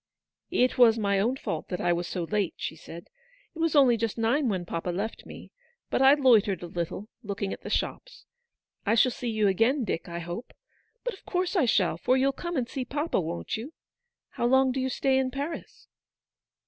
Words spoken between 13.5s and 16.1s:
you? How long do you stay in Paris